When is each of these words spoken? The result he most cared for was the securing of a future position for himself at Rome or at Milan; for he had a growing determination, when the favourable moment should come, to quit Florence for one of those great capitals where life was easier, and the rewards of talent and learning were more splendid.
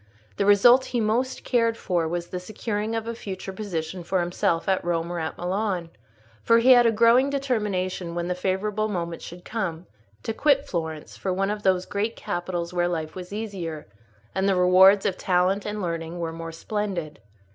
The 0.37 0.47
result 0.47 0.85
he 0.85 0.99
most 0.99 1.43
cared 1.43 1.77
for 1.77 2.07
was 2.07 2.29
the 2.29 2.39
securing 2.39 2.95
of 2.95 3.05
a 3.07 3.13
future 3.13 3.53
position 3.53 4.03
for 4.03 4.19
himself 4.19 4.67
at 4.67 4.83
Rome 4.83 5.11
or 5.11 5.19
at 5.19 5.37
Milan; 5.37 5.91
for 6.41 6.57
he 6.57 6.71
had 6.71 6.87
a 6.87 6.91
growing 6.91 7.29
determination, 7.29 8.15
when 8.15 8.27
the 8.27 8.33
favourable 8.33 8.87
moment 8.87 9.21
should 9.21 9.45
come, 9.45 9.85
to 10.23 10.33
quit 10.33 10.65
Florence 10.67 11.17
for 11.17 11.31
one 11.31 11.51
of 11.51 11.61
those 11.61 11.85
great 11.85 12.15
capitals 12.15 12.73
where 12.73 12.87
life 12.87 13.13
was 13.13 13.31
easier, 13.31 13.85
and 14.33 14.49
the 14.49 14.55
rewards 14.55 15.05
of 15.05 15.17
talent 15.19 15.67
and 15.67 15.83
learning 15.83 16.17
were 16.19 16.33
more 16.33 16.51
splendid. 16.51 17.19